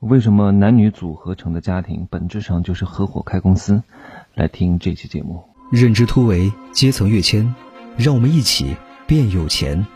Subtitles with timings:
[0.00, 3.82] 为什么男女组合成的家庭本质上就是合伙开公司？
[4.32, 5.42] 来听这期节目。
[5.72, 7.52] 认知突围，阶层跃迁，
[7.96, 8.76] 让我们一起
[9.08, 9.88] 变有钱。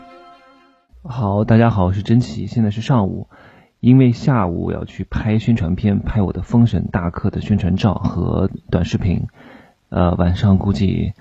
[1.03, 3.29] 好，大家好，我是真奇，现在是上午，
[3.79, 9.27] 因为下午我要去拍宣传片，拍我的封神大课的宣传照和短视频。
[9.87, 11.13] 呃，晚上估计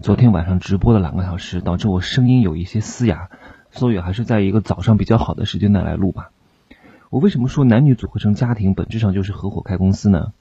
[0.00, 3.30] 昨天晚上直播了两个小时，导致我声音有一些嘶哑，
[3.70, 6.32] 所以还是在一个早上比较好的时间段来录吧。
[7.10, 10.32] 我为什么说男女组合成家庭本质上就是合伙开公司呢？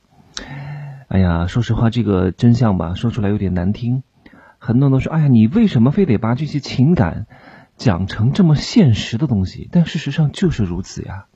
[1.08, 4.04] 哎呀，说实话，这个真相吧，说出来有点难听。
[4.58, 7.28] 很多人都说：“哎呀，你为什么非得把这些情感
[7.78, 11.28] 讲成这么现实的东西？”但事实上就是如此呀。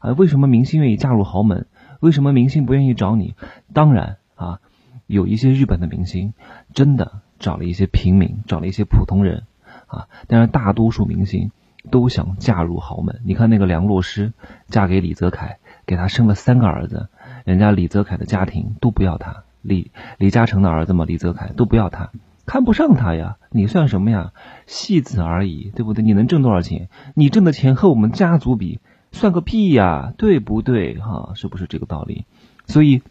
[0.00, 1.66] 啊，为什么明星愿意嫁入豪门？
[2.00, 3.36] 为什么明星不愿意找你？
[3.72, 4.58] 当然啊，
[5.06, 6.34] 有一些日本的明星
[6.74, 9.44] 真的找了一些平民，找了一些普通人
[9.86, 10.08] 啊。
[10.26, 11.52] 但是大多数明星。
[11.90, 13.20] 都想嫁入豪门。
[13.24, 14.32] 你看那个梁洛施
[14.68, 17.08] 嫁给李泽楷，给他生了三个儿子，
[17.44, 19.44] 人家李泽楷的家庭都不要他。
[19.62, 22.10] 李李嘉诚的儿子嘛，李泽楷都不要他，
[22.46, 23.36] 看不上他呀。
[23.50, 24.32] 你算什么呀？
[24.66, 26.04] 戏子而已，对不对？
[26.04, 26.88] 你能挣多少钱？
[27.14, 30.98] 你挣的钱和我们家族比，算个屁呀，对不对？
[30.98, 32.26] 哈，是不是这个道理？
[32.66, 33.02] 所以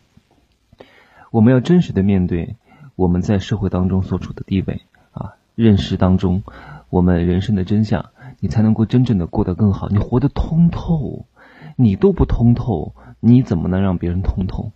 [1.32, 2.56] 我们要真实的面对
[2.95, 6.44] 我们在社会当中所处的地位啊，认识当中
[6.89, 8.12] 我们人生的真相。
[8.46, 9.90] 你才能够真正的过得更好。
[9.90, 11.26] 你活得通透，
[11.76, 14.72] 你都不通透，你怎么能让别人通透？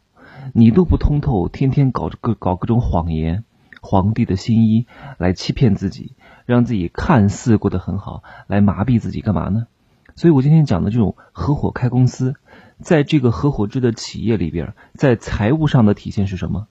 [0.53, 3.43] 你都不通透，天天搞各搞各种谎言，
[3.79, 4.87] 皇帝的新衣
[5.19, 6.15] 来欺骗自己，
[6.47, 9.67] 让自己看似过得很好，来麻痹自己干嘛呢？
[10.15, 12.33] 所以我今天讲的这种合伙开公司，
[12.79, 16.65] 在这个合伙制的企业里边，在财务上的体现是什么？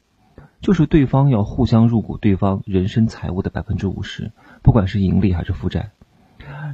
[0.60, 4.32] 就是对方要互相入股对方人身财务的百分之五十，
[4.64, 5.92] 不管是盈利还是负债。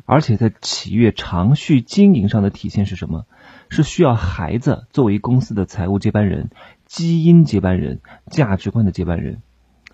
[0.07, 3.25] 而且在企业长续经营上的体现是什么？
[3.71, 6.51] 是需要孩子作为公司的财务接班人、
[6.85, 9.41] 基因接班人、价值观的接班人。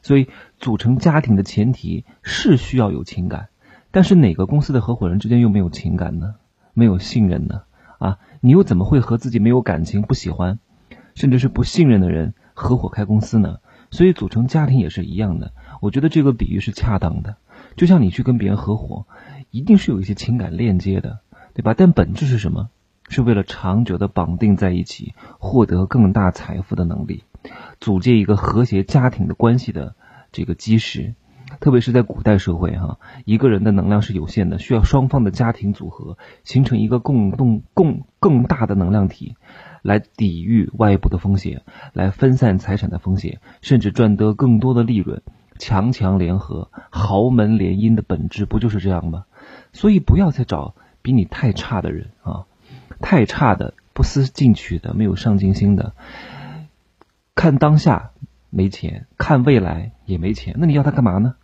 [0.03, 3.49] 所以，组成家庭的前提是需要有情感。
[3.93, 6.35] 但是，哪个公司的合伙人之间又没有情感呢？
[6.75, 7.63] 没有信任呢？
[7.99, 10.59] 啊，你又怎么会和自己没有感情、不喜欢，
[11.15, 13.59] 甚至是不信任的人合伙开公司呢？
[13.91, 15.53] 所以，组成家庭也是一样的。
[15.81, 17.37] 我觉得这个比喻是恰当的。
[17.77, 19.07] 就像你去跟别人合伙。
[19.51, 21.21] 一定是有一些情感链接的，
[21.55, 21.75] 对吧？
[21.77, 22.69] 但本质是什么？
[23.09, 27.25] 是为了长久的绑定在一起，获得更大财富的能力，
[27.81, 29.97] 组建一个和谐家庭的关系的
[30.31, 31.15] 这个基石。
[31.59, 39.35] 特别是在古代社会，哈，一个人的能量是有限的，需要双方的家庭组合形成一个共动共更大的能量体，
[39.83, 41.63] 来抵御外部的风险，
[41.93, 45.23] 来分散财产的风险，甚至赚得更多的利润。
[45.59, 49.25] 强强联合，豪门联姻的本质不就是这样吗？
[49.73, 52.47] 所以不要再找比你太差的人啊，
[53.01, 55.95] 太差的、不思进取的、没有上进心的，
[57.35, 58.11] 看当下
[58.51, 61.35] 没钱，看未来也没钱，那你要他干嘛呢？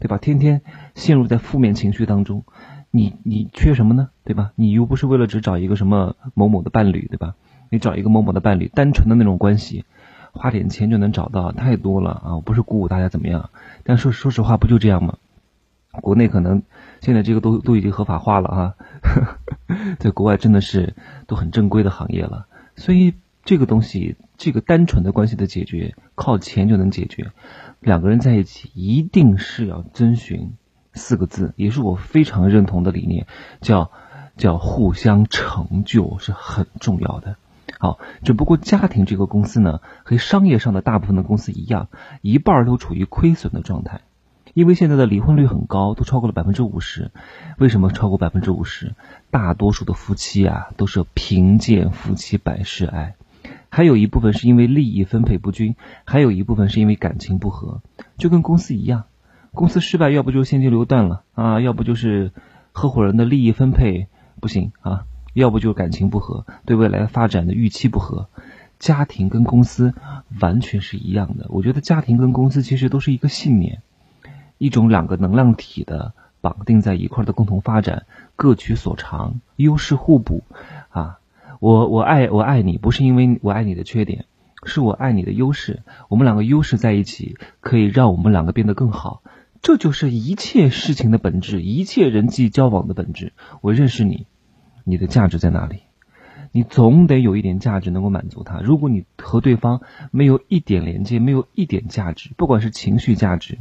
[0.00, 0.18] 对吧？
[0.18, 0.62] 天天
[0.94, 2.44] 陷入在负面情绪当中，
[2.90, 4.10] 你你缺什么呢？
[4.24, 4.52] 对吧？
[4.56, 7.34] 你又不是为了只找一个什么某某的伴侣，对吧？
[7.70, 9.84] 你找一个某某的伴侣，单纯的那种关系，
[10.32, 12.34] 花点钱就能找到，太多了啊！
[12.36, 13.50] 我不是鼓舞大家怎么样，
[13.84, 15.16] 但说说实话，不就这样吗？
[16.00, 16.62] 国内可能
[17.00, 18.74] 现在这个都都已经合法化了啊，
[19.98, 20.94] 在国外真的是
[21.26, 22.46] 都很正规的行业了，
[22.76, 27.32] 所以这个东西，这个单纯的关系的解决，靠钱就能解决。
[27.80, 30.54] 两个人在一起一定是要遵循
[30.94, 33.26] 四个字，也是我非常认同的理念，
[33.60, 33.90] 叫
[34.36, 37.36] 叫互相成就，是很重要的。
[37.78, 41.88] 好，只不过家庭这个公司呢，和商业上的大部分的公司一样，
[42.22, 44.00] 一半都处于亏损的状态。
[44.54, 47.10] 因为现在的离婚率很高，都超过了百分之五十。
[47.58, 48.94] 为什么超过百分之五十？
[49.30, 53.16] 大多数的夫妻啊，都是贫贱夫妻百事哀。
[53.68, 57.82] 还有一部分是因为利益分配不均，还有一部分是因为感情不和。
[58.16, 59.04] 就跟公司一样，
[59.50, 62.30] 公司失败，要不就是现金流断了啊，要不就是
[62.70, 64.06] 合伙人的利益分配
[64.40, 68.28] 不行啊，要不就是感情不和，对未来发展的预期不合。
[68.78, 69.94] 家庭跟公司
[70.40, 71.46] 完全是一样的。
[71.48, 73.82] 我觉得家庭跟公司其实都是一个信念。
[74.64, 80.42] 一种两个能量体的绑定在一块的共同发展，各取所长，优势互补
[80.88, 81.18] 啊！
[81.60, 84.24] 我我爱我爱你，不是因为我爱你的缺点，
[84.64, 85.82] 是我爱你的优势。
[86.08, 89.22] 我们两个优势在一起，可以让我们两个变得更好。
[89.60, 93.34] 这就是一切事情的本质，一切人际交往的本质。
[93.60, 94.26] 我认识你，
[94.84, 95.80] 你的价值在哪里？
[96.52, 98.60] 你总得有一点价值能够满足他。
[98.60, 103.58] 如果你和对方没有一点连接，没有一点价值，不管是情绪价值。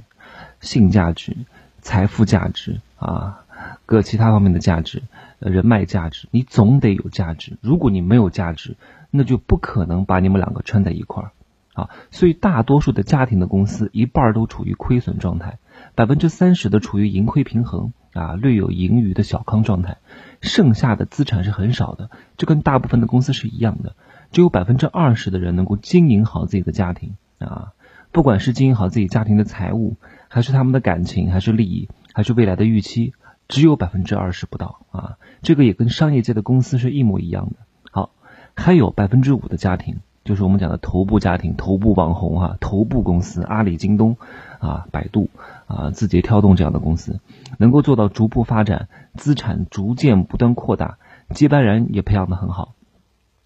[0.61, 1.35] 性价值、
[1.81, 3.43] 财富价值啊，
[3.85, 5.03] 各其他方面的价值，
[5.39, 7.57] 人脉价值，你总得有价值。
[7.61, 8.75] 如果你没有价值，
[9.11, 11.31] 那就不可能把你们两个串在一块儿。
[11.73, 15.57] 啊，所以大多数的家庭的公司一半都处于亏损状态，
[15.95, 19.97] 百分之三十的处于盈亏平衡啊，略有盈余的小康状态，
[20.39, 23.95] 剩下的资产是很少的，这跟大部分的公司是一样的，
[24.31, 27.71] 只有百分之二十的人能够经营好自己的家庭啊，
[28.11, 29.95] 不管是经营好自己家庭的财务，
[30.33, 33.13] 还是他们的感情，还是利益，还是未来的预期，
[33.47, 37.57] 只有百分之二十不到啊，这个也跟商业界的公司是一模一样的。
[37.91, 38.09] 好，
[38.55, 39.97] 还有百分之五的家庭。
[40.23, 44.17] 就是我们讲的头部家庭、头部网红哈、头部公司，阿里、京东，
[44.57, 45.29] 啊，百度，
[45.67, 47.19] 啊，字节跳动这样的公司，
[47.59, 50.97] 能够做到逐步发展，资产逐渐不断扩大，
[51.29, 52.73] 接班人也培养的很好，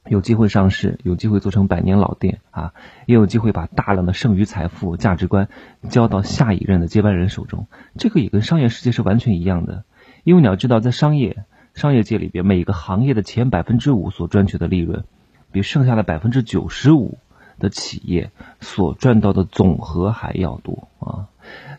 [0.10, 2.74] 有机会上市，有机会做成百年老店啊，
[3.06, 5.50] 也有机会把大量的剩余财富、价值观
[5.90, 7.68] 交到下一任的接班人手中。
[7.98, 9.84] 这个也跟商业世界是完全一样的，
[10.24, 11.44] 因为你要知道，在商业
[11.74, 15.04] 商业界里边，每个行业的前百分之五所赚取的利润。
[15.50, 17.18] 比剩下的百分之九十五
[17.58, 21.30] 的企业所赚到的总和还要多啊！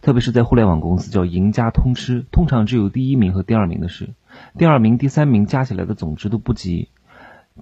[0.00, 4.08] 特别是在互联网公司，叫赢家通吃，通常只有第一名和第二名的事，
[4.56, 6.88] 第二名、第三名加起来的总值都不及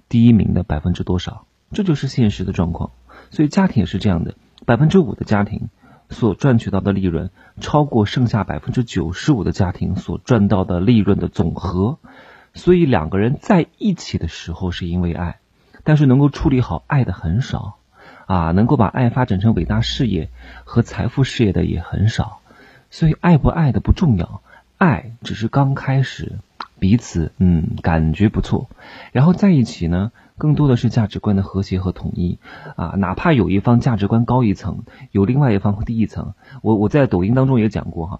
[0.09, 2.91] 第一名的百分之多少，这就是现实的状况。
[3.29, 4.35] 所以家庭也是这样的，
[4.65, 5.69] 百分之五的家庭
[6.09, 7.29] 所赚取到的利润，
[7.59, 11.97] 超过剩下百分之九十五的家庭所赚到的利润的总和。
[12.53, 15.39] 所以两个人在一起的时候，是因为爱。
[15.83, 17.77] 但是能够处理好爱的很少，
[18.25, 20.29] 啊，能够把爱发展成伟大事业
[20.65, 22.39] 和财富事业的也很少，
[22.89, 24.41] 所以爱不爱的不重要，
[24.77, 26.39] 爱只是刚开始，
[26.79, 28.69] 彼此嗯感觉不错，
[29.11, 32.39] 然后在一起呢，更多的是价值观的和谐和统一，
[32.75, 38.19] 啊，哪怕有一方价值观高一层，有另外一方低一层，我我在抖音当中也讲过哈。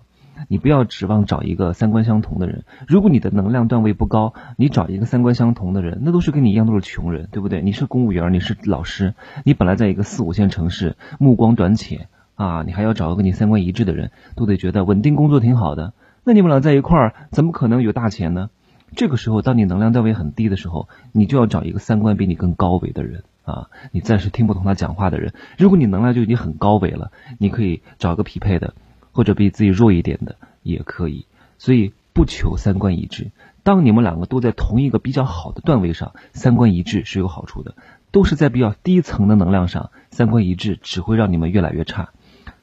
[0.50, 2.64] 你不要指望找一个三观相同的人。
[2.88, 7.64] 如果你的能量段位不高，你找一个三观相同的人，那都是跟你一样都是穷人，对不对？
[7.64, 15.94] 你是公务员，你是老师，你本来在一个四五线城市，目光短浅啊，你还要找个跟你三观一致的人，都得觉得稳定工作挺好的。
[16.28, 18.50] 那你们俩在一块儿，怎么可能有大钱呢？
[18.98, 25.32] 这个时候，当你能量段位很低的时候，你就要找一个三观比你更高维的人啊，你暂时听不懂他讲话的人。
[25.58, 28.74] 如果你能量就已经很高维了，你可以找个匹配的。
[29.14, 31.28] 或者比自己弱一点的也可以，
[31.58, 33.32] 所以不求三观一致。
[33.64, 37.74] 当你们两个都在同一个比较好的段位上，三观一致是有好处的。
[38.12, 42.10] 都是在比较低层的能量上，三观一致只会让你们越来越差。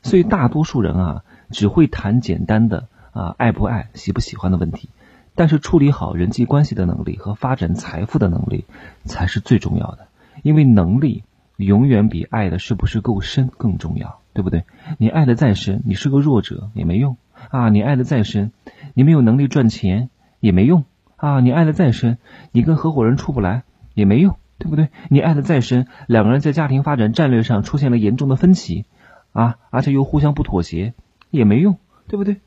[0.02, 4.90] 所以大多数人啊，只会谈简单的啊爱不爱、喜不喜欢的问题，
[5.34, 8.66] 但是处理好人际关系的能力和发展财富的能力
[9.06, 10.08] 才是最重要的。
[10.43, 11.25] 因为能力
[11.56, 14.20] 永远比爱的是不是够深更重要。
[14.34, 14.64] 对不对？
[14.99, 17.16] 你爱的再深，你是个弱者也没用
[17.50, 17.69] 啊！
[17.69, 18.50] 你爱的再深，
[18.93, 20.82] 你没有能力赚钱也没用
[21.14, 21.38] 啊！
[21.38, 22.19] 你爱的再深，
[22.50, 23.62] 你跟合伙人处不来
[23.94, 24.88] 也没用，对不对？
[25.08, 28.87] 你爱的再深，两个人在家庭发展战略上出现了严重的分歧
[29.32, 30.94] 啊，而且又互相不妥协
[31.31, 31.78] 也没用，
[32.08, 32.38] 对不对？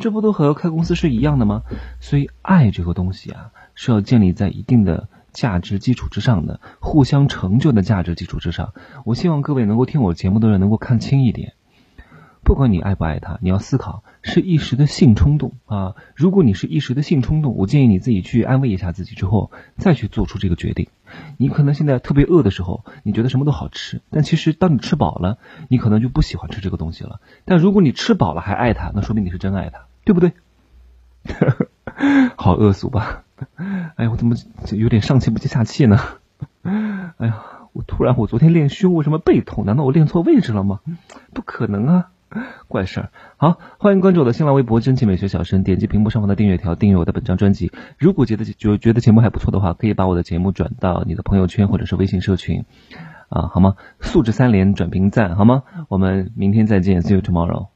[0.00, 1.62] 这不都和开公司是一样的吗？
[2.00, 5.08] 所以爱这个东西啊，是要建立在一定的。
[5.34, 8.72] 价值基础之上的互相成就的价值基础之上，
[9.04, 11.54] 我希望各位能够听我节目的人能够看清一点。
[12.44, 15.94] 不管你爱不爱他，你要思考是一时的性冲动啊。
[16.14, 20.88] 如果你是一时的性冲动，我建议你自己去安慰一下自己之后再去做出这个决定。
[21.38, 27.20] 你可能现在特别饿的时候，你觉得什么都好吃，但其实当你吃饱了，你可能就不喜欢吃这个东西了。
[27.44, 30.32] 但如果你吃饱了还爱他，那说明你是真爱他，对不对？
[32.36, 33.24] 好恶俗吧。
[33.96, 34.36] 哎呀，我怎么
[34.72, 35.98] 有点上气不接下气呢？
[36.62, 39.64] 哎呀，我突然，我昨天练胸为什么背痛？
[39.64, 40.80] 难道我练错位置了吗？
[41.32, 42.10] 不可能啊，
[42.68, 43.10] 怪事儿。
[43.36, 47.72] 好，欢迎关注我的新浪微博“真情美学小生”，点击屏幕上方的订阅条，订阅我的本张专辑。
[47.98, 52.64] 如果觉得觉觉得节目还不错的话，可以把我的节目转到你的朋友圈或者是微信社群
[53.28, 53.76] 啊，好吗？
[54.00, 55.62] 素质三连，转评赞，好吗？
[55.88, 57.73] 我们明天再见，See you tomorrow。